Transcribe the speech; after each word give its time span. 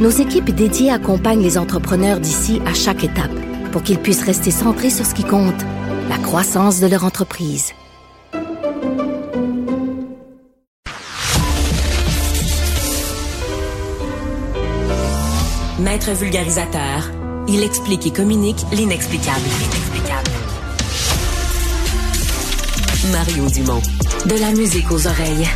nos 0.00 0.10
équipes 0.10 0.50
dédiées 0.50 0.90
accompagnent 0.90 1.42
les 1.42 1.58
entrepreneurs 1.58 2.20
d'ici 2.20 2.60
à 2.66 2.74
chaque 2.74 3.04
étape 3.04 3.30
pour 3.70 3.82
qu'ils 3.82 3.98
puissent 3.98 4.24
rester 4.24 4.50
centrés 4.50 4.90
sur 4.90 5.06
ce 5.06 5.14
qui 5.14 5.24
compte, 5.24 5.62
la 6.08 6.18
croissance 6.18 6.80
de 6.80 6.86
leur 6.86 7.04
entreprise. 7.04 7.72
Maître 15.78 16.12
vulgarisateur, 16.12 17.10
il 17.48 17.62
explique 17.62 18.06
et 18.06 18.12
communique 18.12 18.64
l'inexplicable. 18.72 19.40
Mario 23.12 23.46
Dumont. 23.50 23.82
De 24.26 24.38
la 24.38 24.52
musique 24.52 24.90
aux 24.90 25.06
oreilles. 25.06 25.48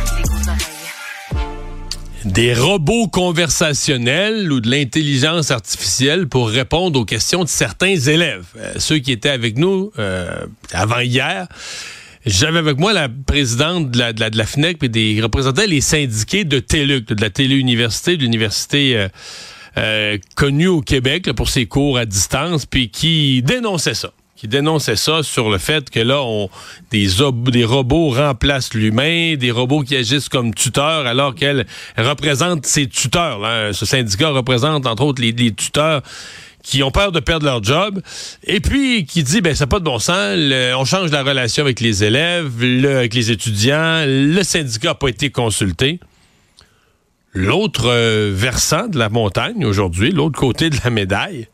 Des 2.25 2.55
robots 2.55 3.07
conversationnels 3.07 4.51
ou 4.51 4.59
de 4.59 4.67
l'intelligence 4.67 5.51
artificielle 5.51 6.27
pour 6.27 6.49
répondre 6.49 6.99
aux 6.99 7.05
questions 7.05 7.43
de 7.43 7.49
certains 7.49 7.95
élèves. 7.95 8.47
Euh, 8.57 8.73
ceux 8.77 8.97
qui 8.97 9.11
étaient 9.11 9.29
avec 9.29 9.59
nous 9.59 9.91
euh, 9.99 10.47
avant 10.71 11.01
hier. 11.01 11.47
J'avais 12.25 12.57
avec 12.57 12.79
moi 12.79 12.93
la 12.93 13.09
présidente 13.09 13.91
de 13.91 13.99
la, 14.37 14.45
FNEC 14.45 14.83
et 14.83 14.89
des 14.89 15.21
représentants 15.21 15.67
les 15.67 15.81
syndiqués 15.81 16.45
de 16.45 16.57
TELUC, 16.57 17.05
de 17.05 17.21
la 17.21 17.29
Téléuniversité, 17.29 18.17
de 18.17 18.23
l'université 18.23 19.07
euh, 19.77 20.17
connue 20.35 20.67
au 20.67 20.81
Québec 20.81 21.31
pour 21.33 21.49
ses 21.49 21.67
cours 21.67 21.99
à 21.99 22.07
distance, 22.07 22.65
puis 22.65 22.89
qui 22.89 23.43
dénonçait 23.43 23.93
ça 23.93 24.11
dénonçait 24.47 24.95
ça 24.95 25.23
sur 25.23 25.49
le 25.49 25.57
fait 25.57 25.89
que 25.89 25.99
là, 25.99 26.23
des, 26.91 27.65
robots 27.65 28.09
remplacent 28.09 28.73
l'humain, 28.73 29.35
des 29.35 29.51
robots 29.51 29.81
qui 29.81 29.95
agissent 29.95 30.29
comme 30.29 30.53
tuteurs, 30.53 31.05
alors 31.05 31.35
qu'elle 31.35 31.65
représente 31.97 32.65
ses 32.65 32.87
tuteurs. 32.87 33.41
Ce 33.73 33.85
syndicat 33.85 34.29
représente, 34.29 34.85
entre 34.87 35.03
autres, 35.03 35.21
les, 35.21 35.53
tuteurs 35.53 36.01
qui 36.63 36.81
ont 36.81 36.89
peur 36.89 37.11
de 37.11 37.19
perdre 37.19 37.45
leur 37.45 37.63
job, 37.63 38.01
et 38.43 38.59
puis 38.59 39.05
qui 39.05 39.21
dit, 39.21 39.41
ben, 39.41 39.53
c'est 39.53 39.67
pas 39.67 39.79
de 39.79 39.83
bon 39.83 39.99
sens, 39.99 40.35
on 40.75 40.83
change 40.83 41.11
la 41.11 41.21
relation 41.21 41.63
avec 41.63 41.79
les 41.79 42.03
élèves, 42.03 42.51
avec 42.85 43.13
les 43.13 43.29
étudiants, 43.29 44.03
le 44.07 44.41
syndicat 44.41 44.89
n'a 44.89 44.95
pas 44.95 45.09
été 45.09 45.29
consulté. 45.29 45.99
L'autre 47.35 47.89
euh, 47.89 48.31
versant 48.33 48.87
de 48.87 48.97
la 48.97 49.09
montagne 49.09 49.65
aujourd'hui, 49.65 50.11
l'autre 50.11 50.39
côté 50.39 50.69
de 50.69 50.77
la 50.85 50.89
médaille, 50.89 51.49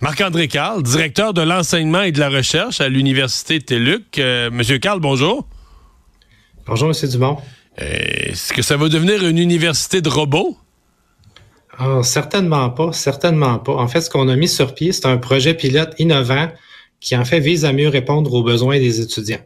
Marc-André 0.00 0.48
Carl, 0.48 0.82
directeur 0.82 1.34
de 1.34 1.42
l'enseignement 1.42 2.00
et 2.00 2.10
de 2.10 2.18
la 2.18 2.30
recherche 2.30 2.80
à 2.80 2.88
l'Université 2.88 3.60
TELUC. 3.60 4.18
Euh, 4.18 4.50
Monsieur 4.50 4.78
Carl, 4.78 4.98
bonjour. 4.98 5.46
Bonjour, 6.66 6.88
Monsieur 6.88 7.06
Dumont. 7.06 7.36
Euh, 7.82 7.84
Est-ce 7.84 8.54
que 8.54 8.62
ça 8.62 8.78
va 8.78 8.88
devenir 8.88 9.26
une 9.26 9.36
université 9.36 10.00
de 10.00 10.08
robots? 10.08 10.56
Ah, 11.76 12.00
certainement 12.02 12.70
pas, 12.70 12.94
certainement 12.94 13.58
pas. 13.58 13.74
En 13.74 13.88
fait, 13.88 14.00
ce 14.00 14.08
qu'on 14.08 14.28
a 14.28 14.36
mis 14.36 14.48
sur 14.48 14.74
pied, 14.74 14.92
c'est 14.92 15.04
un 15.04 15.18
projet 15.18 15.52
pilote 15.52 15.94
innovant 15.98 16.48
qui 17.00 17.14
en 17.14 17.26
fait 17.26 17.40
vise 17.40 17.66
à 17.66 17.74
mieux 17.74 17.88
répondre 17.88 18.32
aux 18.32 18.42
besoins 18.42 18.78
des 18.78 19.02
étudiants. 19.02 19.44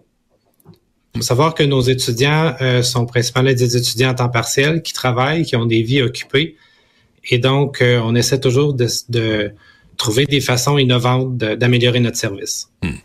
Il 1.14 1.18
faut 1.18 1.22
savoir 1.22 1.55
que 1.55 1.64
nos 1.64 1.80
étudiants 1.80 2.55
euh, 2.61 2.83
sont 2.83 3.06
principalement 3.06 3.52
des 3.52 3.77
étudiants 3.77 4.11
à 4.11 4.14
temps 4.14 4.29
partiel 4.29 4.83
qui 4.83 4.92
travaillent, 4.92 5.45
qui 5.45 5.56
ont 5.56 5.67
des 5.67 5.83
vies 5.83 6.02
occupées. 6.02 6.56
Et 7.29 7.39
donc, 7.39 7.83
euh, 7.83 8.00
on 8.05 8.14
essaie 8.14 8.39
toujours 8.39 8.73
de, 8.74 8.86
de 9.08 9.52
trouver 9.96 10.27
des 10.27 10.40
façons 10.40 10.78
innovantes 10.78 11.36
d'améliorer 11.36 12.00
notre 12.00 12.16
service. 12.16 12.68
Hmm. 12.82 12.96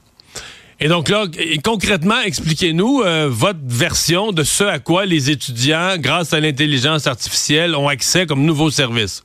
Et 0.81 0.88
donc 0.88 1.09
là, 1.09 1.25
concrètement, 1.63 2.22
expliquez-nous 2.22 3.01
euh, 3.01 3.27
votre 3.29 3.59
version 3.66 4.31
de 4.31 4.44
ce 4.44 4.63
à 4.63 4.79
quoi 4.79 5.05
les 5.05 5.29
étudiants, 5.29 5.97
grâce 5.97 6.33
à 6.33 6.39
l'intelligence 6.39 7.05
artificielle, 7.05 7.75
ont 7.75 7.89
accès 7.89 8.25
comme 8.25 8.45
nouveau 8.45 8.72
service. 8.72 9.23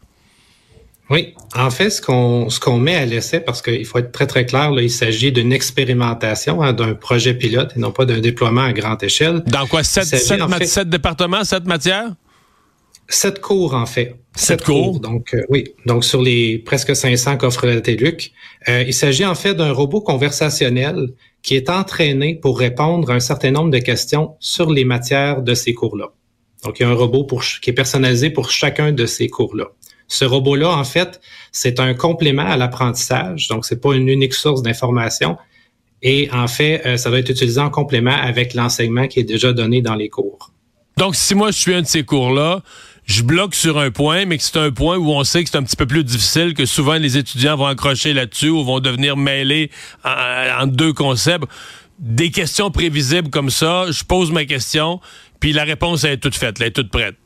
Oui, 1.11 1.35
en 1.55 1.71
fait, 1.71 1.91
ce 1.91 2.01
qu'on 2.01 2.49
ce 2.49 2.59
qu'on 2.59 2.79
met 2.79 2.97
à 2.97 3.05
l'essai, 3.05 3.39
parce 3.39 3.61
qu'il 3.61 3.85
faut 3.85 3.99
être 3.99 4.11
très 4.11 4.27
très 4.27 4.47
clair, 4.47 4.71
là, 4.71 4.81
il 4.83 4.91
s'agit 4.91 5.31
d'une 5.31 5.53
expérimentation, 5.53 6.63
hein, 6.63 6.73
d'un 6.73 6.95
projet 6.95 7.35
pilote 7.35 7.73
et 7.77 7.79
non 7.79 7.93
pas 7.93 8.07
d'un 8.07 8.21
déploiement 8.21 8.63
à 8.63 8.73
grande 8.73 9.03
échelle. 9.03 9.43
Dans 9.47 9.67
quoi? 9.67 9.85
Sept, 9.85 10.07
sept, 10.07 10.41
en 10.41 10.49
fait, 10.49 10.67
sept 10.67 10.89
départements, 10.89 11.45
sept 11.45 11.67
matières? 11.67 12.15
Sept 13.09 13.41
cours, 13.41 13.75
en 13.75 13.87
fait. 13.87 14.17
Sept, 14.35 14.65
cours. 14.65 14.93
cours? 14.93 15.01
Donc, 15.01 15.35
euh, 15.35 15.45
oui. 15.49 15.65
Donc, 15.87 16.05
sur 16.05 16.23
les 16.23 16.59
presque 16.59 16.97
500 16.97 17.37
qu'offre 17.37 17.67
la 17.67 17.81
TELUC, 17.81 18.33
euh, 18.69 18.85
il 18.87 18.95
s'agit 18.95 19.25
en 19.25 19.35
fait 19.35 19.55
d'un 19.55 19.73
robot 19.73 20.01
conversationnel 20.01 21.09
qui 21.43 21.55
est 21.55 21.69
entraîné 21.69 22.35
pour 22.35 22.59
répondre 22.59 23.11
à 23.11 23.15
un 23.15 23.21
certain 23.21 23.51
nombre 23.51 23.71
de 23.71 23.79
questions 23.79 24.35
sur 24.41 24.71
les 24.71 24.85
matières 24.85 25.43
de 25.43 25.55
ces 25.55 25.75
cours-là. 25.75 26.13
Donc, 26.65 26.81
il 26.81 26.85
y 26.85 26.87
a 26.87 26.89
un 26.89 26.95
robot 26.95 27.25
pour, 27.25 27.43
qui 27.45 27.71
est 27.71 27.75
personnalisé 27.75 28.31
pour 28.31 28.51
chacun 28.51 28.93
de 28.93 29.05
ces 29.05 29.29
cours-là. 29.29 29.67
Ce 30.09 30.25
robot-là, 30.25 30.71
en 30.71 30.85
fait, 30.85 31.21
c'est 31.53 31.81
un 31.81 31.95
complément 31.95 32.47
à 32.47 32.57
l'apprentissage. 32.57 33.49
Donc, 33.49 33.67
c'est 33.67 33.81
pas 33.81 33.95
une 33.95 34.09
unique 34.09 34.35
source 34.35 34.63
d'information. 34.63 35.37
Et 36.03 36.29
en 36.33 36.49
fait, 36.49 36.83
euh, 36.87 36.97
ça 36.97 37.11
doit 37.11 37.19
être 37.19 37.31
utilisé 37.31 37.61
en 37.61 37.71
complément 37.71 38.15
avec 38.15 38.55
l'enseignement 38.55 39.07
qui 39.09 39.21
est 39.21 39.25
déjà 39.25 39.53
donné 39.53 39.83
dans 39.83 39.95
les 39.95 40.09
cours. 40.09 40.51
Donc, 40.97 41.17
si 41.17 41.35
moi 41.35 41.51
je 41.51 41.59
suis 41.59 41.75
un 41.75 41.83
de 41.83 41.87
ces 41.87 42.05
cours-là, 42.05 42.63
je 43.07 43.23
bloque 43.23 43.55
sur 43.55 43.79
un 43.79 43.91
point, 43.91 44.25
mais 44.25 44.39
que 44.39 44.45
c'est 44.45 44.59
un 44.59 44.71
point 44.71 44.97
où 44.97 45.11
on 45.11 45.25
sait 45.25 45.45
que 45.45 45.51
c'est 45.51 45.59
un 45.59 45.63
petit 45.63 45.77
peu 45.77 45.87
plus 45.87 46.05
difficile, 46.05 46.55
que 46.55 46.65
souvent 46.65 46.95
les 46.95 47.19
étudiants 47.19 47.57
vont 47.57 47.67
accrocher 47.67 48.13
là-dessus 48.13 48.49
ou 48.49 48.65
vont 48.65 48.81
devenir 48.81 49.17
mêlés 49.17 49.71
en, 50.05 50.63
en, 50.63 50.67
deux 50.67 50.93
concepts. 50.93 51.45
Des 51.99 52.31
questions 52.31 52.71
prévisibles 52.71 53.31
comme 53.31 53.51
ça, 53.51 53.91
je 53.91 54.05
pose 54.05 54.33
ma 54.33 54.45
question, 54.45 55.01
puis 55.39 55.53
la 55.53 55.65
réponse 55.65 56.05
elle 56.05 56.13
est 56.13 56.19
toute 56.19 56.35
faite, 56.35 56.57
elle 56.61 56.69
est 56.69 56.71
toute 56.73 56.91
prête. 56.91 57.17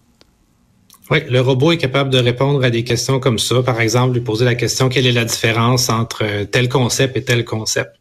Oui, 1.11 1.21
le 1.31 1.41
robot 1.41 1.73
est 1.73 1.79
capable 1.79 2.11
de 2.11 2.19
répondre 2.19 2.63
à 2.63 2.69
des 2.69 2.85
questions 2.85 3.19
comme 3.19 3.39
ça. 3.39 3.63
Par 3.63 3.81
exemple, 3.81 4.15
lui 4.15 4.21
poser 4.21 4.45
la 4.45 4.55
question 4.55 4.91
quelle 4.91 5.07
est 5.07 5.13
la 5.13 5.25
différence 5.25 5.89
entre 5.89 6.45
tel 6.45 6.69
concept 6.69 7.17
et 7.17 7.25
tel 7.25 7.45
concept? 7.45 7.93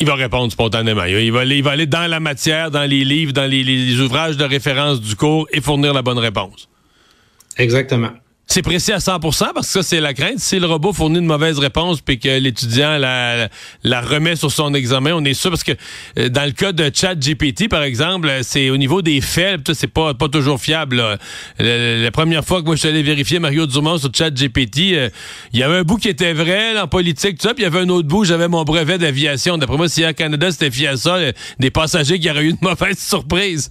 Il 0.00 0.06
va 0.06 0.14
répondre 0.14 0.52
spontanément. 0.52 1.04
Il 1.04 1.32
va, 1.32 1.40
aller, 1.40 1.56
il 1.56 1.62
va 1.62 1.70
aller 1.72 1.86
dans 1.86 2.08
la 2.10 2.20
matière, 2.20 2.70
dans 2.70 2.88
les 2.88 3.04
livres, 3.04 3.32
dans 3.32 3.50
les, 3.50 3.62
les 3.62 4.00
ouvrages 4.00 4.36
de 4.36 4.44
référence 4.44 5.00
du 5.00 5.14
cours 5.16 5.46
et 5.52 5.60
fournir 5.60 5.94
la 5.94 6.02
bonne 6.02 6.18
réponse. 6.18 6.69
Exactement. 7.60 8.10
C'est 8.52 8.62
précis 8.62 8.90
à 8.90 8.98
100% 8.98 9.20
parce 9.54 9.68
que 9.68 9.72
ça, 9.74 9.82
c'est 9.84 10.00
la 10.00 10.12
crainte. 10.12 10.40
Si 10.40 10.58
le 10.58 10.66
robot 10.66 10.92
fournit 10.92 11.20
une 11.20 11.26
mauvaise 11.26 11.60
réponse 11.60 12.00
puis 12.00 12.18
que 12.18 12.40
l'étudiant 12.40 12.98
la, 12.98 13.48
la, 13.84 14.00
remet 14.00 14.34
sur 14.34 14.50
son 14.50 14.74
examen, 14.74 15.12
on 15.14 15.24
est 15.24 15.34
sûr 15.34 15.50
parce 15.50 15.62
que 15.62 15.70
euh, 16.18 16.28
dans 16.28 16.44
le 16.44 16.50
cas 16.50 16.72
de 16.72 16.90
ChatGPT, 16.92 17.68
par 17.68 17.84
exemple, 17.84 18.28
c'est 18.42 18.68
au 18.70 18.76
niveau 18.76 19.02
des 19.02 19.20
faits, 19.20 19.72
c'est 19.72 19.86
pas, 19.86 20.14
pas 20.14 20.28
toujours 20.28 20.60
fiable. 20.60 20.96
La, 21.60 21.98
la, 21.98 22.10
première 22.10 22.44
fois 22.44 22.60
que 22.60 22.66
moi 22.66 22.74
je 22.74 22.80
suis 22.80 22.88
allé 22.88 23.04
vérifier 23.04 23.38
Mario 23.38 23.68
Dumont 23.68 23.98
sur 23.98 24.10
ChatGPT, 24.12 24.94
euh, 24.94 25.10
il 25.52 25.60
y 25.60 25.62
avait 25.62 25.76
un 25.76 25.84
bout 25.84 25.98
qui 25.98 26.08
était 26.08 26.32
vrai 26.32 26.74
là, 26.74 26.86
en 26.86 26.88
politique, 26.88 27.38
tout 27.38 27.46
ça, 27.46 27.54
puis 27.54 27.62
il 27.62 27.66
y 27.66 27.68
avait 27.68 27.86
un 27.86 27.88
autre 27.88 28.08
bout, 28.08 28.24
j'avais 28.24 28.48
mon 28.48 28.64
brevet 28.64 28.98
d'aviation. 28.98 29.58
D'après 29.58 29.76
moi, 29.76 29.88
si 29.88 30.02
Air 30.02 30.12
Canada 30.16 30.50
s'était 30.50 30.72
fié 30.72 30.88
à 30.88 30.96
ça, 30.96 31.14
euh, 31.18 31.30
des 31.60 31.70
passagers 31.70 32.18
qui 32.18 32.28
auraient 32.28 32.42
eu 32.42 32.50
une 32.50 32.58
mauvaise 32.62 32.98
surprise. 32.98 33.70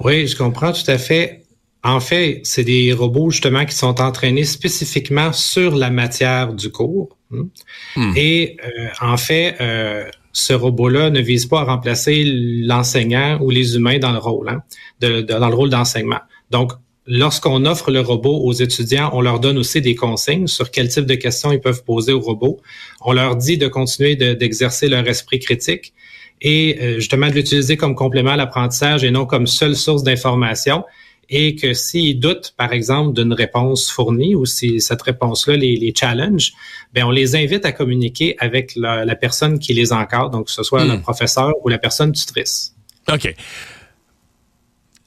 Oui, 0.00 0.26
je 0.26 0.34
comprends 0.34 0.72
tout 0.72 0.90
à 0.90 0.98
fait. 0.98 1.41
En 1.84 1.98
fait, 1.98 2.40
c'est 2.44 2.64
des 2.64 2.92
robots 2.92 3.30
justement 3.30 3.64
qui 3.64 3.74
sont 3.74 4.00
entraînés 4.00 4.44
spécifiquement 4.44 5.32
sur 5.32 5.74
la 5.74 5.90
matière 5.90 6.52
du 6.52 6.70
cours. 6.70 7.16
Hmm. 7.30 8.12
Et 8.16 8.56
euh, 8.64 8.88
en 9.00 9.16
fait, 9.16 9.56
euh, 9.60 10.04
ce 10.32 10.52
robot-là 10.52 11.10
ne 11.10 11.20
vise 11.20 11.46
pas 11.46 11.60
à 11.60 11.64
remplacer 11.64 12.22
l'enseignant 12.24 13.38
ou 13.40 13.50
les 13.50 13.74
humains 13.74 13.98
dans 13.98 14.12
le 14.12 14.18
rôle, 14.18 14.48
hein, 14.48 14.62
de, 15.00 15.22
de, 15.22 15.22
dans 15.22 15.48
le 15.48 15.54
rôle 15.54 15.70
d'enseignement. 15.70 16.20
Donc, 16.50 16.72
lorsqu'on 17.06 17.64
offre 17.66 17.90
le 17.90 18.00
robot 18.00 18.38
aux 18.44 18.52
étudiants, 18.52 19.10
on 19.12 19.20
leur 19.20 19.40
donne 19.40 19.58
aussi 19.58 19.80
des 19.80 19.94
consignes 19.94 20.46
sur 20.46 20.70
quel 20.70 20.88
type 20.88 21.06
de 21.06 21.14
questions 21.14 21.50
ils 21.50 21.60
peuvent 21.60 21.82
poser 21.84 22.12
au 22.12 22.20
robot. 22.20 22.60
On 23.00 23.12
leur 23.12 23.36
dit 23.36 23.58
de 23.58 23.66
continuer 23.66 24.14
d'exercer 24.14 24.88
leur 24.88 25.06
esprit 25.08 25.40
critique 25.40 25.92
et 26.40 26.78
euh, 26.80 26.94
justement 26.96 27.28
de 27.28 27.34
l'utiliser 27.34 27.76
comme 27.76 27.94
complément 27.94 28.32
à 28.32 28.36
l'apprentissage 28.36 29.04
et 29.04 29.10
non 29.10 29.26
comme 29.26 29.46
seule 29.46 29.76
source 29.76 30.02
d'information 30.02 30.84
et 31.34 31.56
que 31.56 31.72
s'ils 31.72 32.20
doutent, 32.20 32.52
par 32.58 32.74
exemple, 32.74 33.14
d'une 33.14 33.32
réponse 33.32 33.90
fournie 33.90 34.34
ou 34.34 34.44
si 34.44 34.82
cette 34.82 35.00
réponse-là 35.00 35.56
les, 35.56 35.76
les 35.76 35.94
challenge, 35.98 36.52
ben 36.92 37.04
on 37.04 37.10
les 37.10 37.34
invite 37.34 37.64
à 37.64 37.72
communiquer 37.72 38.36
avec 38.38 38.74
la, 38.76 39.06
la 39.06 39.16
personne 39.16 39.58
qui 39.58 39.72
les 39.72 39.94
encadre, 39.94 40.28
donc 40.28 40.46
que 40.46 40.52
ce 40.52 40.62
soit 40.62 40.84
hmm. 40.84 40.92
le 40.92 41.00
professeur 41.00 41.52
ou 41.64 41.68
la 41.70 41.78
personne 41.78 42.12
tutrice. 42.12 42.74
OK. 43.10 43.34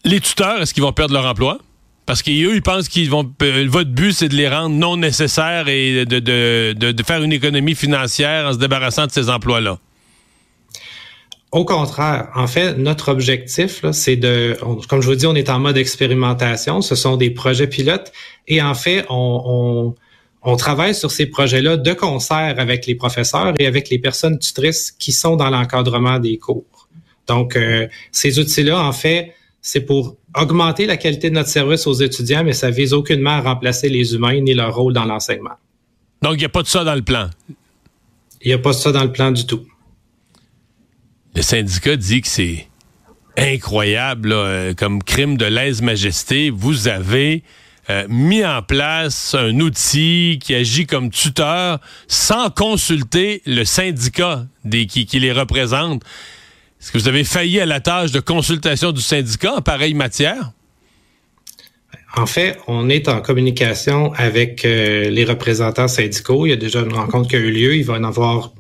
Les 0.04 0.20
tuteurs, 0.20 0.62
est-ce 0.62 0.74
qu'ils 0.74 0.84
vont 0.84 0.94
perdre 0.94 1.14
leur 1.14 1.26
emploi? 1.26 1.60
Parce 2.08 2.24
qu'eux, 2.24 2.56
ils 2.56 2.62
pensent 2.62 2.90
qu'ils 2.90 3.10
vont. 3.10 3.32
votre 3.68 3.90
but, 3.92 4.12
c'est 4.12 4.30
de 4.30 4.36
les 4.36 4.50
rendre 4.50 4.76
non 4.76 4.98
nécessaires 4.98 5.68
et 5.68 6.06
de, 6.06 6.20
de, 6.20 6.92
de 6.92 7.04
faire 7.04 7.22
une 7.22 7.34
économie 7.34 7.76
financière 7.76 8.48
en 8.48 8.54
se 8.54 8.58
débarrassant 8.58 9.06
de 9.06 9.12
ces 9.12 9.30
emplois-là. 9.30 9.78
Au 11.56 11.64
contraire, 11.64 12.28
en 12.36 12.48
fait, 12.48 12.78
notre 12.78 13.08
objectif, 13.08 13.90
c'est 13.94 14.18
de, 14.18 14.58
comme 14.90 15.02
je 15.02 15.08
vous 15.08 15.16
dis, 15.16 15.26
on 15.26 15.36
est 15.36 15.50
en 15.50 15.58
mode 15.58 15.78
expérimentation. 15.78 16.82
Ce 16.82 16.96
sont 16.96 17.16
des 17.16 17.30
projets 17.30 17.68
pilotes 17.68 18.12
et 18.50 18.62
en 18.62 18.74
fait, 18.74 19.06
on, 19.10 19.96
on, 20.42 20.56
travaille 20.58 20.94
sur 20.94 21.12
ces 21.12 21.28
projets-là 21.28 21.78
de 21.78 21.94
concert 21.94 22.56
avec 22.58 22.86
les 22.88 22.96
professeurs 22.96 23.54
et 23.58 23.68
avec 23.68 23.90
les 23.90 24.00
personnes 24.00 24.38
tutrices 24.38 24.92
qui 24.92 25.14
sont 25.14 25.38
dans 25.38 25.50
l'encadrement 25.50 26.20
des 26.20 26.38
cours. 26.38 26.90
Donc, 27.26 27.56
euh, 27.56 27.88
ces 28.12 28.38
outils-là, 28.38 28.84
en 28.84 28.92
fait, 28.92 29.34
c'est 29.62 29.80
pour 29.80 30.18
augmenter 30.36 30.86
la 30.86 30.98
qualité 30.98 31.30
de 31.30 31.36
notre 31.36 31.48
service 31.48 31.88
aux 31.88 31.94
étudiants, 31.94 32.44
mais 32.44 32.52
ça 32.52 32.70
vise 32.70 32.92
aucunement 32.92 33.30
à 33.30 33.40
remplacer 33.40 33.88
les 33.88 34.14
humains 34.14 34.42
ni 34.42 34.54
leur 34.54 34.76
rôle 34.76 34.92
dans 34.92 35.06
l'enseignement. 35.06 35.56
Donc, 36.22 36.34
il 36.34 36.40
n'y 36.40 36.46
a 36.46 36.50
pas 36.50 36.64
de 36.64 36.68
ça 36.68 36.84
dans 36.84 36.96
le 36.96 37.02
plan? 37.02 37.30
Il 38.42 38.48
n'y 38.48 38.54
a 38.54 38.60
pas 38.60 38.72
de 38.72 38.76
ça 38.76 38.92
dans 38.92 39.06
le 39.06 39.14
plan 39.14 39.32
du 39.32 39.46
tout 39.46 39.66
le 41.36 41.42
syndicat 41.42 41.98
dit 41.98 42.22
que 42.22 42.28
c'est 42.28 42.68
incroyable 43.38 44.32
euh, 44.32 44.74
comme 44.74 45.04
crime 45.04 45.38
de 45.38 45.46
lèse-majesté. 45.46 46.50
Vous 46.50 46.88
avez 46.88 47.44
euh, 47.90 48.06
mis 48.10 48.46
en 48.46 48.62
place 48.62 49.36
un 49.36 49.60
outil 49.60 50.40
qui 50.42 50.56
agit 50.56 50.88
comme 50.88 51.10
tuteur 51.10 51.80
sans 52.08 52.50
consulter 52.50 53.42
le 53.46 53.66
syndicat 53.66 54.46
qui, 54.72 55.20
les 55.20 55.32
représente. 55.32 56.04
Est-ce 56.82 56.92
que 56.92 56.98
vous 56.98 57.08
avez 57.08 57.24
failli 57.24 57.60
à 57.60 57.66
la 57.66 57.82
tâche 57.82 58.12
de 58.12 58.20
consultation 58.22 58.92
du 58.92 59.02
syndicat 59.02 59.56
en 59.56 59.62
pareille 59.62 59.94
matière? 59.94 60.52
En 62.16 62.26
fait, 62.26 62.58
on 62.68 62.88
est 62.88 63.10
en 63.10 63.20
communication 63.20 64.14
avec 64.14 64.64
euh, 64.64 65.10
les 65.10 65.26
représentants 65.26 65.90
syndicaux. 65.90 66.46
Il 66.46 66.52
y 66.52 66.54
a 66.54 66.58
déjà 66.58 66.80
une 66.80 66.94
rencontre 66.94 67.28
qui 67.28 67.36
a 67.36 67.40
eu 67.40 67.52
lieu. 67.52 67.76
Il 67.76 67.84
va 67.84 67.96
en 67.96 68.06
avoir 68.06 68.54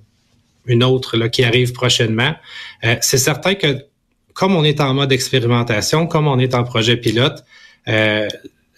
une 0.67 0.83
autre 0.83 1.17
là, 1.17 1.29
qui 1.29 1.43
arrive 1.43 1.73
prochainement. 1.73 2.33
Euh, 2.83 2.95
c'est 3.01 3.17
certain 3.17 3.55
que 3.55 3.85
comme 4.33 4.55
on 4.55 4.63
est 4.63 4.81
en 4.81 4.93
mode 4.93 5.11
expérimentation, 5.11 6.07
comme 6.07 6.27
on 6.27 6.39
est 6.39 6.53
en 6.55 6.63
projet 6.63 6.97
pilote, 6.97 7.43
euh, 7.87 8.27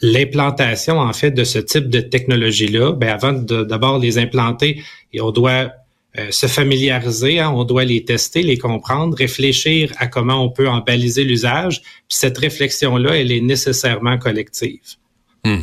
l'implantation 0.02 1.00
en 1.00 1.12
fait 1.14 1.32
de 1.32 1.44
ce 1.44 1.58
type 1.58 1.90
de 1.90 2.00
technologie-là, 2.00 2.92
ben 2.92 3.10
avant 3.10 3.34
d'abord 3.34 3.98
les 3.98 4.20
implanter, 4.20 4.84
on 5.20 5.32
doit 5.32 5.72
euh, 6.20 6.32
se 6.32 6.48
familiariser, 6.48 7.40
hein, 7.40 7.52
on 7.52 7.64
doit 7.64 7.86
les 7.86 8.06
tester, 8.06 8.42
les 8.42 8.58
comprendre, 8.58 9.16
réfléchir 9.18 9.92
à 9.98 10.08
comment 10.08 10.44
on 10.44 10.50
peut 10.50 10.68
en 10.68 10.80
baliser 10.80 11.24
l'usage. 11.24 11.82
Puis 11.82 12.18
cette 12.18 12.38
réflexion-là, 12.38 13.18
elle 13.18 13.32
est 13.32 13.42
nécésairement 13.42 14.18
collective. 14.18 14.96
Hmm. 15.44 15.62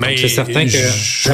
Mais 0.00 0.16
c'est 0.16 0.28
certain 0.28 0.64
que 0.64 0.70
je 0.70 1.28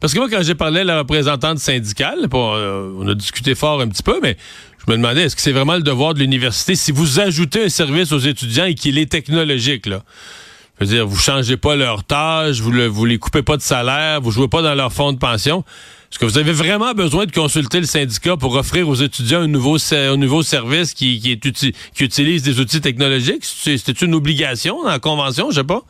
Parce 0.00 0.14
que 0.14 0.18
moi, 0.18 0.28
quand 0.30 0.42
j'ai 0.42 0.54
parlé 0.54 0.80
à 0.80 0.84
la 0.84 0.98
représentante 0.98 1.58
syndicale, 1.58 2.28
euh, 2.32 2.92
on 2.98 3.08
a 3.08 3.14
discuté 3.14 3.54
fort 3.54 3.80
un 3.80 3.88
petit 3.88 4.02
peu, 4.02 4.20
mais 4.22 4.36
je 4.78 4.90
me 4.90 4.96
demandais, 4.96 5.22
est-ce 5.22 5.36
que 5.36 5.42
c'est 5.42 5.52
vraiment 5.52 5.74
le 5.74 5.82
devoir 5.82 6.14
de 6.14 6.20
l'université? 6.20 6.74
Si 6.74 6.92
vous 6.92 7.20
ajoutez 7.20 7.64
un 7.64 7.68
service 7.68 8.12
aux 8.12 8.18
étudiants 8.18 8.64
et 8.64 8.74
qu'il 8.74 8.98
est 8.98 9.10
technologique, 9.10 9.86
là? 9.86 10.02
Je 10.78 10.84
veux 10.84 10.90
dire, 10.90 11.06
vous 11.06 11.16
changez 11.16 11.56
pas 11.56 11.74
leur 11.74 12.04
tâche, 12.04 12.60
vous, 12.60 12.70
le, 12.70 12.86
vous 12.86 13.06
les 13.06 13.18
coupez 13.18 13.42
pas 13.42 13.56
de 13.56 13.62
salaire, 13.62 14.20
vous 14.20 14.30
jouez 14.30 14.48
pas 14.48 14.60
dans 14.60 14.74
leur 14.74 14.92
fonds 14.92 15.12
de 15.12 15.18
pension. 15.18 15.64
Est-ce 16.12 16.18
que 16.18 16.26
vous 16.26 16.38
avez 16.38 16.52
vraiment 16.52 16.92
besoin 16.92 17.24
de 17.24 17.32
consulter 17.32 17.80
le 17.80 17.86
syndicat 17.86 18.36
pour 18.36 18.54
offrir 18.54 18.88
aux 18.88 18.94
étudiants 18.94 19.40
un 19.40 19.46
nouveau, 19.46 19.78
un 19.92 20.16
nouveau 20.16 20.42
service 20.42 20.92
qui, 20.92 21.18
qui, 21.18 21.32
est 21.32 21.40
qui 21.40 22.04
utilise 22.04 22.42
des 22.42 22.60
outils 22.60 22.82
technologiques? 22.82 23.44
C'est 23.44 24.02
une 24.02 24.14
obligation 24.14 24.82
dans 24.82 24.90
la 24.90 24.98
convention, 24.98 25.50
je 25.50 25.56
sais 25.56 25.64
pas? 25.64 25.82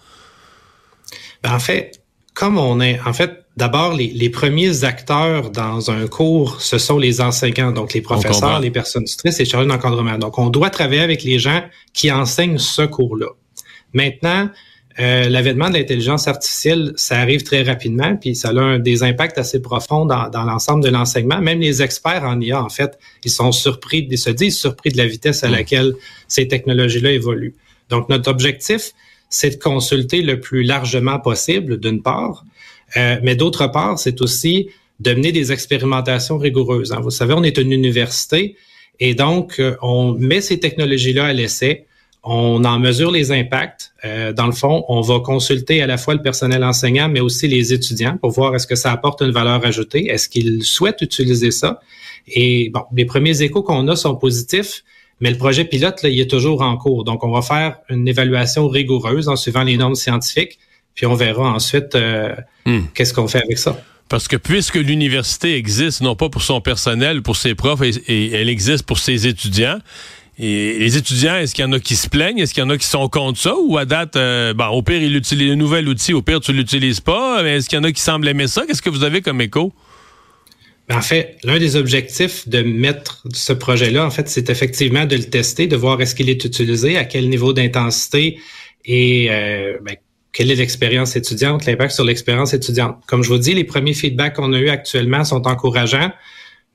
En 1.46 1.58
fait, 1.58 2.02
comme 2.34 2.58
on 2.58 2.80
est, 2.80 3.00
en 3.06 3.12
fait, 3.12 3.44
d'abord, 3.56 3.94
les, 3.94 4.30
premiers 4.30 4.84
acteurs 4.84 5.50
dans 5.50 5.90
un 5.90 6.06
cours, 6.06 6.60
ce 6.60 6.78
sont 6.78 6.98
les 6.98 7.20
enseignants, 7.20 7.72
donc 7.72 7.94
les 7.94 8.02
professeurs, 8.02 8.60
les 8.60 8.70
personnes 8.70 9.04
tutrices 9.04 9.40
et 9.40 9.44
chargés 9.44 9.66
d'encadrement. 9.66 10.18
Donc, 10.18 10.38
on 10.38 10.50
doit 10.50 10.70
travailler 10.70 11.00
avec 11.00 11.22
les 11.22 11.38
gens 11.38 11.62
qui 11.94 12.12
enseignent 12.12 12.58
ce 12.58 12.82
cours-là. 12.82 13.28
Maintenant, 13.94 14.50
euh, 14.98 15.28
l'avènement 15.28 15.68
de 15.68 15.74
l'intelligence 15.74 16.26
artificielle, 16.26 16.92
ça 16.96 17.18
arrive 17.18 17.42
très 17.42 17.62
rapidement, 17.62 18.16
puis 18.16 18.34
ça 18.34 18.48
a 18.48 18.60
un, 18.60 18.78
des 18.78 19.02
impacts 19.02 19.38
assez 19.38 19.60
profonds 19.60 20.06
dans, 20.06 20.28
dans 20.28 20.44
l'ensemble 20.44 20.82
de 20.82 20.88
l'enseignement. 20.88 21.38
Même 21.40 21.60
les 21.60 21.82
experts 21.82 22.24
en 22.24 22.40
IA, 22.40 22.62
en 22.62 22.70
fait, 22.70 22.98
ils 23.24 23.30
sont 23.30 23.52
surpris, 23.52 24.06
ils 24.10 24.18
se 24.18 24.30
disent 24.30 24.58
surpris 24.58 24.90
de 24.90 24.96
la 24.96 25.06
vitesse 25.06 25.44
à 25.44 25.48
mm. 25.48 25.52
laquelle 25.52 25.94
ces 26.28 26.48
technologies-là 26.48 27.12
évoluent. 27.12 27.54
Donc, 27.90 28.08
notre 28.08 28.30
objectif, 28.30 28.92
c'est 29.28 29.50
de 29.50 29.62
consulter 29.62 30.22
le 30.22 30.40
plus 30.40 30.62
largement 30.62 31.18
possible, 31.18 31.78
d'une 31.78 32.02
part, 32.02 32.44
euh, 32.96 33.18
mais 33.22 33.34
d'autre 33.34 33.66
part, 33.66 33.98
c'est 33.98 34.20
aussi 34.20 34.68
de 35.00 35.12
mener 35.12 35.32
des 35.32 35.52
expérimentations 35.52 36.38
rigoureuses. 36.38 36.92
Hein. 36.92 37.00
Vous 37.00 37.10
savez, 37.10 37.34
on 37.34 37.42
est 37.42 37.58
une 37.58 37.72
université 37.72 38.56
et 39.00 39.14
donc 39.14 39.58
euh, 39.58 39.76
on 39.82 40.12
met 40.12 40.40
ces 40.40 40.58
technologies-là 40.58 41.26
à 41.26 41.32
l'essai, 41.32 41.86
on 42.22 42.64
en 42.64 42.78
mesure 42.78 43.10
les 43.10 43.30
impacts. 43.30 43.92
Euh, 44.04 44.32
dans 44.32 44.46
le 44.46 44.52
fond, 44.52 44.84
on 44.88 45.00
va 45.00 45.20
consulter 45.20 45.82
à 45.82 45.86
la 45.86 45.98
fois 45.98 46.14
le 46.14 46.22
personnel 46.22 46.64
enseignant, 46.64 47.08
mais 47.08 47.20
aussi 47.20 47.46
les 47.46 47.72
étudiants 47.72 48.16
pour 48.16 48.30
voir 48.30 48.54
est-ce 48.54 48.66
que 48.66 48.74
ça 48.74 48.90
apporte 48.90 49.20
une 49.20 49.30
valeur 49.30 49.64
ajoutée, 49.64 50.10
est-ce 50.10 50.28
qu'ils 50.28 50.64
souhaitent 50.64 51.02
utiliser 51.02 51.50
ça. 51.50 51.80
Et 52.28 52.70
bon, 52.70 52.82
les 52.94 53.04
premiers 53.04 53.42
échos 53.42 53.62
qu'on 53.62 53.86
a 53.88 53.96
sont 53.96 54.16
positifs, 54.16 54.82
mais 55.20 55.30
le 55.30 55.38
projet 55.38 55.64
pilote, 55.64 56.02
là, 56.02 56.08
il 56.08 56.20
est 56.20 56.30
toujours 56.30 56.62
en 56.62 56.76
cours. 56.76 57.04
Donc, 57.04 57.24
on 57.24 57.30
va 57.30 57.42
faire 57.42 57.78
une 57.88 58.06
évaluation 58.06 58.68
rigoureuse 58.68 59.28
en 59.28 59.36
suivant 59.36 59.62
les 59.62 59.76
normes 59.76 59.94
scientifiques, 59.94 60.58
puis 60.94 61.06
on 61.06 61.14
verra 61.14 61.50
ensuite 61.52 61.94
euh, 61.94 62.34
hmm. 62.66 62.82
qu'est-ce 62.94 63.14
qu'on 63.14 63.28
fait 63.28 63.42
avec 63.42 63.58
ça. 63.58 63.80
Parce 64.08 64.28
que 64.28 64.36
puisque 64.36 64.76
l'université 64.76 65.56
existe, 65.56 66.00
non 66.00 66.14
pas 66.14 66.28
pour 66.28 66.42
son 66.42 66.60
personnel, 66.60 67.22
pour 67.22 67.36
ses 67.36 67.54
profs, 67.54 67.82
et, 67.82 68.32
elle 68.32 68.48
existe 68.48 68.84
pour 68.84 68.98
ses 68.98 69.26
étudiants, 69.26 69.78
et 70.38 70.78
les 70.78 70.98
étudiants, 70.98 71.36
est-ce 71.36 71.54
qu'il 71.54 71.64
y 71.64 71.68
en 71.68 71.72
a 71.72 71.80
qui 71.80 71.96
se 71.96 72.10
plaignent? 72.10 72.38
Est-ce 72.38 72.52
qu'il 72.52 72.62
y 72.62 72.66
en 72.66 72.68
a 72.68 72.76
qui 72.76 72.86
sont 72.86 73.08
contre 73.08 73.38
ça? 73.38 73.54
Ou 73.58 73.78
à 73.78 73.86
date, 73.86 74.16
euh, 74.16 74.52
bon, 74.52 74.66
au 74.66 74.82
pire, 74.82 75.00
il 75.00 75.16
utilise 75.16 75.50
un 75.50 75.56
nouvel 75.56 75.88
outil, 75.88 76.12
au 76.12 76.20
pire, 76.20 76.40
tu 76.40 76.52
l'utilises 76.52 77.00
pas. 77.00 77.42
Mais 77.42 77.56
est-ce 77.56 77.70
qu'il 77.70 77.78
y 77.78 77.80
en 77.80 77.84
a 77.84 77.90
qui 77.90 78.02
semblent 78.02 78.28
aimer 78.28 78.46
ça? 78.46 78.66
Qu'est-ce 78.66 78.82
que 78.82 78.90
vous 78.90 79.02
avez 79.02 79.22
comme 79.22 79.40
écho? 79.40 79.72
En 80.88 81.00
fait, 81.00 81.38
l'un 81.42 81.58
des 81.58 81.74
objectifs 81.74 82.48
de 82.48 82.62
mettre 82.62 83.24
ce 83.32 83.52
projet-là, 83.52 84.06
en 84.06 84.10
fait, 84.10 84.28
c'est 84.28 84.50
effectivement 84.50 85.04
de 85.04 85.16
le 85.16 85.24
tester, 85.24 85.66
de 85.66 85.74
voir 85.74 86.00
est-ce 86.00 86.14
qu'il 86.14 86.30
est 86.30 86.44
utilisé, 86.44 86.96
à 86.96 87.04
quel 87.04 87.28
niveau 87.28 87.52
d'intensité 87.52 88.38
et 88.84 89.26
euh, 89.30 89.78
ben, 89.82 89.96
quelle 90.32 90.50
est 90.50 90.56
l'expérience 90.56 91.16
étudiante, 91.16 91.66
l'impact 91.66 91.92
sur 91.92 92.04
l'expérience 92.04 92.54
étudiante. 92.54 92.98
Comme 93.06 93.24
je 93.24 93.30
vous 93.30 93.38
dis, 93.38 93.54
les 93.54 93.64
premiers 93.64 93.94
feedbacks 93.94 94.36
qu'on 94.36 94.52
a 94.52 94.58
eus 94.58 94.68
actuellement 94.68 95.24
sont 95.24 95.48
encourageants, 95.48 96.12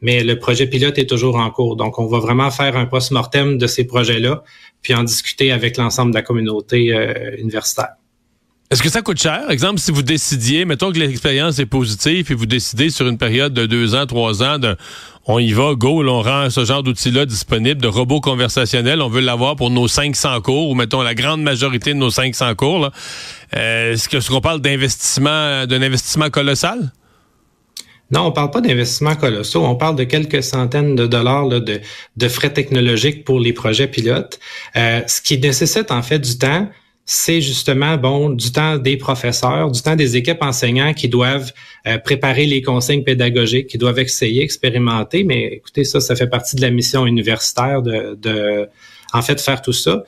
mais 0.01 0.24
le 0.24 0.38
projet 0.39 0.68
pilote 0.68 0.98
est 0.98 1.08
toujours 1.08 1.38
en 1.38 1.50
cours. 1.51 1.77
Donc, 1.77 1.98
on 1.98 2.08
va 2.08 2.20
vraiment 2.20 2.51
faire 2.51 2.75
un 2.75 2.88
post-mortem 2.88 3.58
de 3.58 3.68
ces 3.68 3.86
projets-là, 3.86 4.44
puis 4.82 4.94
en 4.94 5.03
discuter 5.03 5.51
avec 5.51 5.77
l'ensemble 5.77 6.12
de 6.12 6.18
la 6.18 6.24
communauté 6.24 6.94
euh, 6.94 7.38
universitaire. 7.38 7.94
Est-ce 8.72 8.82
que 8.82 8.88
ça 8.90 9.01
coûte 9.01 9.22
cher? 9.22 9.51
Exemple, 9.51 9.82
si 9.82 9.92
vous 9.92 10.01
décidiez, 10.01 10.63
mettons 10.63 10.94
que 10.94 10.98
l'expérience 10.98 11.60
est 11.60 11.66
positive 11.66 12.32
et 12.32 12.34
vous 12.34 12.46
décidez 12.46 12.90
sur 12.90 13.06
une 13.06 13.18
période 13.18 13.54
de 13.54 13.66
deux 13.66 13.96
ans, 13.96 14.06
trois 14.06 14.44
ans, 14.44 14.60
de 14.60 14.78
on 15.25 15.40
y 15.40 15.51
va, 15.51 15.74
go, 15.75 16.01
on 16.08 16.22
rend 16.22 16.50
ce 16.50 16.63
genre 16.63 16.82
d'outil-là 16.82 17.25
disponible, 17.25 17.82
de 17.82 17.90
robots 17.90 18.22
conversationnels, 18.22 19.01
on 19.01 19.10
veut 19.10 19.20
l'avoir 19.20 19.58
pour 19.58 19.72
nos 19.72 19.90
500 19.90 20.40
cours, 20.40 20.70
ou 20.70 20.75
mettons 20.75 21.01
la 21.01 21.13
grande 21.13 21.44
majorité 21.44 21.94
de 21.94 22.00
nos 22.00 22.12
500 22.12 22.56
cours. 22.56 22.90
Euh, 23.58 23.92
est-ce 23.92 24.08
que 24.08 24.22
ce 24.22 24.30
qu'on 24.30 24.40
parle 24.40 24.62
d'investissement, 24.62 25.66
d'un 25.68 25.82
investissement 25.82 26.30
colossal? 26.30 26.94
Non, 28.10 28.28
on 28.28 28.32
parle 28.32 28.51
pas 28.51 28.62
d'investissement 28.62 29.16
colossaux. 29.16 29.66
On 29.66 29.75
parle 29.75 29.98
de 29.98 30.06
quelques 30.06 30.44
centaines 30.44 30.96
de 30.96 31.08
dollars 31.08 31.50
de, 31.50 31.82
de, 32.16 32.28
frais 32.30 32.54
technologiques 32.54 33.25
pour 33.25 33.42
les 33.42 33.51
projets 33.51 33.88
pilotes, 33.88 34.40
euh, 34.78 35.01
ce 35.08 35.22
qui 35.22 35.38
nécessite 35.38 35.92
en 35.92 36.01
fait 36.01 36.20
du 36.20 36.38
temps 36.38 36.70
c'est 37.13 37.41
justement 37.41 37.98
bon 37.98 38.30
du 38.30 38.53
temps 38.53 38.77
des 38.77 38.96
professeurs, 38.96 39.70
du 39.70 39.82
temps 39.82 39.98
des 39.98 40.15
équipes 40.15 40.41
enseignants 40.41 40.94
qui 40.94 41.10
doivent 41.10 41.51
euh, 41.86 41.98
préparer 41.98 42.46
les 42.46 42.62
consignes 42.62 43.03
pédagogiques, 43.03 43.68
qui 43.68 43.77
doivent 43.77 44.00
essayer, 44.00 44.41
expérimenter. 44.41 45.25
Mais 45.25 45.44
écoutez, 45.56 45.84
ça, 45.84 46.00
ça 46.00 46.15
fait 46.15 46.27
partie 46.27 46.56
de 46.56 46.62
la 46.62 46.70
mission 46.70 47.06
universitaire 47.06 47.82
de, 47.82 48.18
de 48.22 48.70
en 49.12 49.22
fait, 49.22 49.41
faire 49.41 49.62
tout 49.62 49.74
ça. 49.74 50.06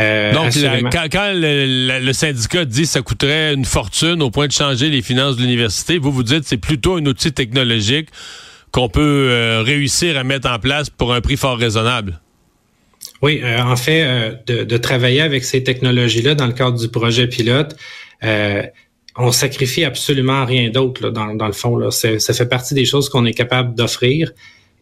Euh, 0.00 0.32
Donc, 0.32 0.52
quand, 0.90 1.32
le, 1.32 2.12
syndicat 2.12 2.64
dit 2.64 2.82
que 2.82 2.88
ça 2.88 3.02
coûterait 3.02 3.54
une 3.54 3.64
fortune 3.64 4.20
au 4.20 4.32
point 4.32 4.48
de 4.48 4.52
changer 4.52 4.90
les 4.90 5.02
finances 5.02 5.36
de 5.36 5.42
l'université, 5.42 5.98
vous 5.98 6.10
vous 6.10 6.24
dites 6.24 6.42
c'est 6.46 6.56
plutôt 6.56 6.96
un 6.96 7.06
outil 7.06 7.32
technologique 7.32 8.08
qu'on 8.72 8.88
peut 8.88 9.28
euh, 9.30 9.62
réussir 9.62 10.18
à 10.18 10.24
mettre 10.24 10.50
en 10.50 10.58
place 10.58 10.90
pour 10.90 11.14
un 11.14 11.20
prix 11.20 11.36
fort 11.36 11.58
raisonnable. 11.58 12.18
Oui, 13.22 13.40
euh, 13.42 13.62
en 13.62 13.76
fait, 13.76 14.02
euh, 14.02 14.64
de, 14.64 14.76
travailler 14.78 15.20
avec 15.20 15.44
ces 15.44 15.62
technologies-là 15.62 16.34
dans 16.34 16.46
le 16.46 16.52
cadre 16.52 16.78
du 16.78 16.88
projet 16.88 17.26
pilote, 17.26 17.76
euh, 18.24 18.62
on 19.16 19.30
sacrifie 19.30 19.84
absolument 19.84 20.44
rien 20.46 20.70
d'autre 20.70 21.10
dans, 21.10 21.34
dans, 21.34 21.46
le 21.46 21.52
fond. 21.52 21.76
Là. 21.76 21.90
Ça 21.90 22.32
fait 22.32 22.48
partie 22.48 22.74
des 22.74 22.84
choses 22.84 23.08
qu'on 23.08 23.26
est 23.26 23.34
capable 23.34 23.74
d'offrir 23.74 24.32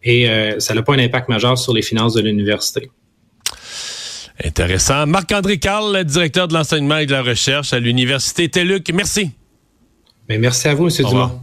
et 0.03 0.29
ça 0.59 0.73
n'a 0.73 0.81
pas 0.81 0.93
un 0.93 0.99
impact 0.99 1.27
majeur 1.27 1.57
sur 1.57 1.73
les 1.73 1.81
finances 1.81 2.13
de 2.13 2.21
l'université. 2.21 2.89
Intéressant. 4.41 5.05
Marc-André 5.07 5.57
Carl, 5.57 6.05
directeur 6.05 6.47
de 6.47 6.53
l'enseignement 6.53 6.97
et 6.97 7.05
de 7.05 7.11
la 7.11 7.23
recherche 7.23 7.73
à 7.73 7.79
l'Université 7.79 8.47
TELUC. 8.47 8.93
Merci. 8.93 9.31
Mais 10.29 10.37
merci 10.37 10.69
à 10.69 10.75
vous, 10.75 10.87
M. 10.87 11.05
Dumont. 11.05 11.41